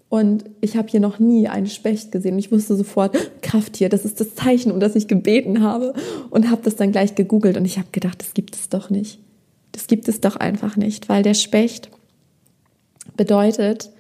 [0.09, 2.37] Und ich habe hier noch nie einen Specht gesehen.
[2.41, 5.95] Ich wusste sofort, Krafttier, das ist das Zeichen, um das ich gebeten habe.
[6.31, 9.21] Und habe das dann gleich gegoogelt und ich habe gedacht, das gibt es doch nicht.
[9.71, 11.91] Das gibt es doch einfach nicht, weil der Specht
[13.17, 13.93] bedeutet,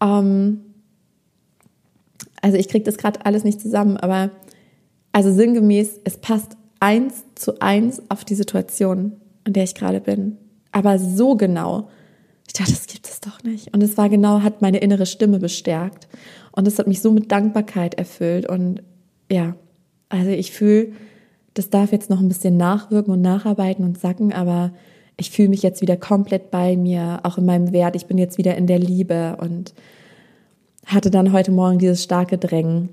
[0.00, 0.62] ähm,
[2.40, 4.30] also ich kriege das gerade alles nicht zusammen, aber
[5.12, 9.12] also sinngemäß, es passt eins zu eins auf die Situation,
[9.44, 10.38] in der ich gerade bin.
[10.72, 11.88] Aber so genau.
[12.46, 13.72] Ich dachte, das gibt es doch nicht.
[13.74, 16.08] Und es war genau, hat meine innere Stimme bestärkt.
[16.52, 18.48] Und es hat mich so mit Dankbarkeit erfüllt.
[18.48, 18.82] Und
[19.30, 19.56] ja,
[20.08, 20.92] also ich fühle
[21.54, 24.72] das darf jetzt noch ein bisschen nachwirken und nacharbeiten und sacken, aber
[25.16, 27.94] ich fühle mich jetzt wieder komplett bei mir, auch in meinem Wert.
[27.94, 29.72] Ich bin jetzt wieder in der Liebe und
[30.84, 32.90] hatte dann heute Morgen dieses starke Drängen,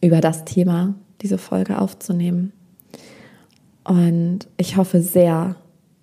[0.00, 2.52] über das Thema diese Folge aufzunehmen.
[3.84, 5.56] Und ich hoffe sehr,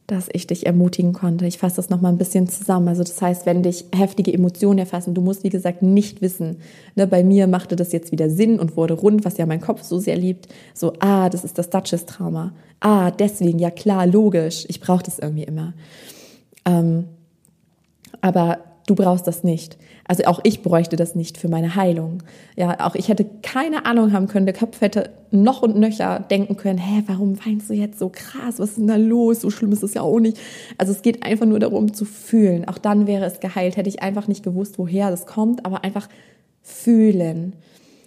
[0.07, 1.45] dass ich dich ermutigen konnte.
[1.45, 2.87] Ich fasse das nochmal ein bisschen zusammen.
[2.87, 6.57] Also das heißt, wenn dich heftige Emotionen erfassen, du musst, wie gesagt, nicht wissen.
[6.95, 9.83] Ne, bei mir machte das jetzt wieder Sinn und wurde rund, was ja mein Kopf
[9.83, 10.47] so sehr liebt.
[10.73, 12.53] So, ah, das ist das Duchess-Trauma.
[12.79, 14.65] Ah, deswegen, ja klar, logisch.
[14.69, 15.73] Ich brauche das irgendwie immer.
[16.65, 17.05] Ähm,
[18.21, 19.77] aber du brauchst das nicht.
[20.05, 22.23] Also auch ich bräuchte das nicht für meine Heilung.
[22.55, 24.45] Ja, auch ich hätte keine Ahnung haben können.
[24.45, 28.55] Der Kopf hätte noch und nöcher denken können, hä, warum weinst du jetzt so krass?
[28.57, 29.41] Was ist denn da los?
[29.41, 30.39] So schlimm ist es ja auch nicht.
[30.77, 32.67] Also es geht einfach nur darum zu fühlen.
[32.67, 33.75] Auch dann wäre es geheilt.
[33.75, 36.07] Hätte ich einfach nicht gewusst, woher das kommt, aber einfach
[36.63, 37.53] fühlen.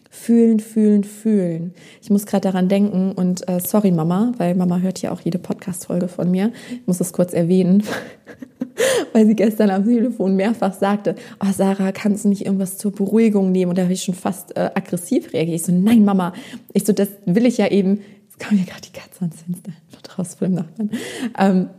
[0.08, 1.74] Fühlen, fühlen, fühlen.
[2.02, 5.38] Ich muss gerade daran denken und äh, sorry Mama, weil Mama hört ja auch jede
[5.38, 6.52] Podcast-Folge von mir.
[6.70, 7.84] Ich muss das kurz erwähnen.
[9.12, 11.14] weil sie gestern am Telefon mehrfach sagte,
[11.44, 13.70] oh Sarah, kannst du nicht irgendwas zur Beruhigung nehmen?
[13.70, 15.56] Und da habe ich schon fast äh, aggressiv reagiert.
[15.56, 16.32] Ich so, nein Mama,
[16.72, 18.00] ich so, das will ich ja eben.
[18.24, 20.90] Jetzt kam ja gerade die Katze ans Fenster, draußen vor dem Nachbarn.
[21.38, 21.70] Ähm,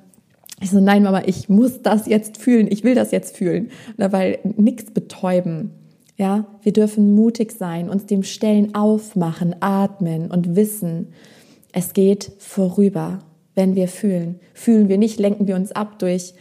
[0.61, 3.71] ich so, nein Mama, ich muss das jetzt fühlen, ich will das jetzt fühlen.
[3.97, 5.71] Weil nichts betäuben.
[6.17, 11.07] Ja, wir dürfen mutig sein, uns dem Stellen aufmachen, atmen und wissen,
[11.71, 13.19] es geht vorüber,
[13.55, 14.39] wenn wir fühlen.
[14.53, 16.33] Fühlen wir nicht, lenken wir uns ab durch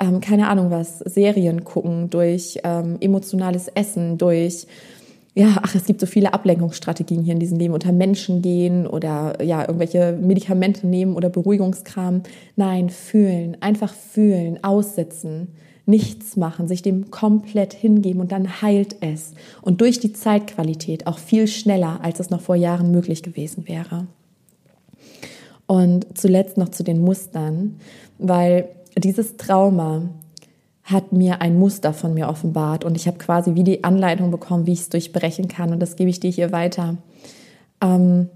[0.00, 4.66] ähm, keine Ahnung was, Serien gucken, durch ähm, emotionales Essen, durch
[5.34, 9.42] ja, ach, es gibt so viele Ablenkungsstrategien hier in diesem Leben, unter Menschen gehen oder
[9.42, 12.22] ja, irgendwelche Medikamente nehmen oder Beruhigungskram.
[12.56, 15.48] Nein, fühlen, einfach fühlen, aussitzen,
[15.86, 19.34] nichts machen, sich dem komplett hingeben und dann heilt es.
[19.62, 24.08] Und durch die Zeitqualität auch viel schneller, als es noch vor Jahren möglich gewesen wäre.
[25.68, 27.76] Und zuletzt noch zu den Mustern,
[28.18, 30.10] weil dieses Trauma
[30.84, 34.66] hat mir ein Muster von mir offenbart und ich habe quasi wie die Anleitung bekommen,
[34.66, 36.96] wie ich es durchbrechen kann und das gebe ich dir hier weiter.
[37.80, 38.28] Ähm,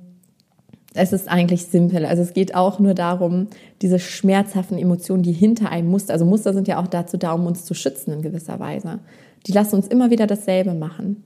[0.94, 2.06] es ist eigentlich simpel.
[2.06, 3.48] Also es geht auch nur darum,
[3.82, 7.46] diese schmerzhaften Emotionen, die hinter einem Muster, also Muster sind ja auch dazu da, um
[7.46, 9.00] uns zu schützen in gewisser Weise.
[9.46, 11.24] Die lassen uns immer wieder dasselbe machen.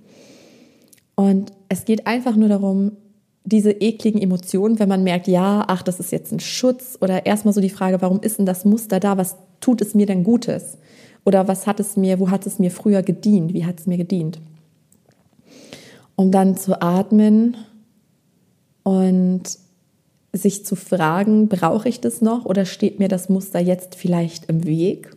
[1.15, 2.93] Und es geht einfach nur darum,
[3.49, 7.55] diese ekligen Emotionen, wenn man merkt, ja, ach, das ist jetzt ein Schutz oder erstmal
[7.55, 9.17] so die Frage, warum ist denn das Muster da?
[9.17, 10.79] Was tut es mir denn Gutes?
[11.25, 13.55] Oder was hat es mir, wo hat es mir früher gedient?
[13.55, 14.41] Wie hat es mir gedient?
[16.17, 17.57] Um dann zu atmen
[18.83, 19.43] und
[20.33, 24.65] sich zu fragen, brauche ich das noch oder steht mir das Muster jetzt vielleicht im
[24.65, 25.11] Weg?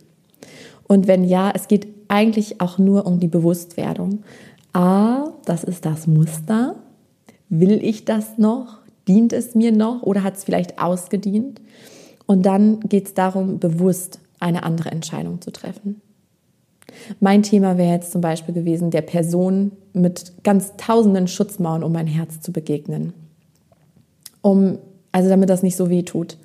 [0.88, 4.22] Und wenn ja, es geht eigentlich auch nur um die Bewusstwerdung.
[4.72, 6.76] A, das ist das Muster
[7.52, 8.78] will ich das noch?
[9.06, 11.60] Dient es mir noch oder hat es vielleicht ausgedient?
[12.26, 16.00] Und dann geht es darum, bewusst eine andere Entscheidung zu treffen.
[17.20, 22.06] Mein Thema wäre jetzt zum Beispiel gewesen, der Person mit ganz tausenden Schutzmauern um mein
[22.06, 23.12] Herz zu begegnen.
[24.40, 24.78] Um,
[25.12, 26.38] also damit das nicht so weh tut.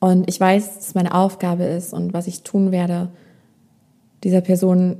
[0.00, 3.10] Und ich weiß, dass meine Aufgabe ist und was ich tun werde,
[4.24, 4.96] dieser Person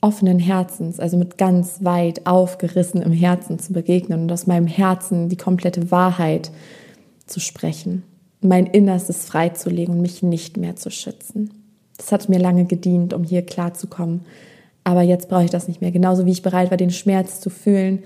[0.00, 5.36] offenen Herzens, also mit ganz weit aufgerissenem Herzen zu begegnen und aus meinem Herzen die
[5.36, 6.50] komplette Wahrheit
[7.26, 8.04] zu sprechen,
[8.40, 11.50] mein Innerstes freizulegen und mich nicht mehr zu schützen.
[11.96, 14.20] Das hat mir lange gedient, um hier klarzukommen.
[14.84, 15.90] Aber jetzt brauche ich das nicht mehr.
[15.90, 18.04] Genauso wie ich bereit war, den Schmerz zu fühlen,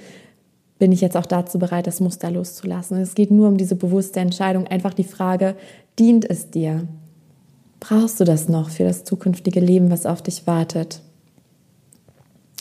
[0.78, 2.96] bin ich jetzt auch dazu bereit, das Muster loszulassen.
[2.96, 4.66] Es geht nur um diese bewusste Entscheidung.
[4.66, 5.54] Einfach die Frage,
[5.98, 6.88] dient es dir?
[7.78, 11.02] Brauchst du das noch für das zukünftige Leben, was auf dich wartet?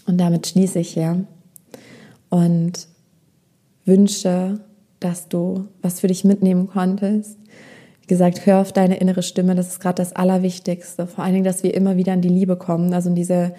[0.07, 1.25] Und damit schließe ich hier
[2.29, 2.87] und
[3.85, 4.59] wünsche,
[4.99, 7.37] dass du was für dich mitnehmen konntest.
[8.01, 11.07] Wie gesagt, hör auf deine innere Stimme, das ist gerade das Allerwichtigste.
[11.07, 13.53] Vor allen Dingen, dass wir immer wieder in die Liebe kommen, also in diese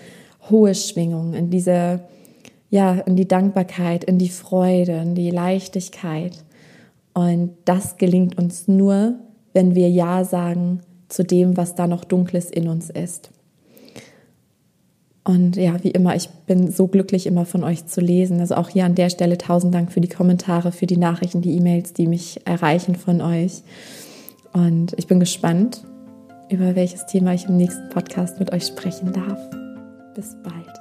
[0.51, 2.01] hohe Schwingung, in diese,
[2.70, 6.45] ja, in die Dankbarkeit, in die Freude, in die Leichtigkeit.
[7.14, 9.16] Und das gelingt uns nur,
[9.53, 13.32] wenn wir Ja sagen zu dem, was da noch Dunkles in uns ist.
[15.25, 18.41] Und ja, wie immer, ich bin so glücklich, immer von euch zu lesen.
[18.41, 21.57] Also auch hier an der Stelle tausend Dank für die Kommentare, für die Nachrichten, die
[21.57, 23.62] E-Mails, die mich erreichen von euch.
[24.53, 25.85] Und ich bin gespannt,
[26.51, 29.39] über welches Thema ich im nächsten Podcast mit euch sprechen darf.
[30.14, 30.72] Bis bald.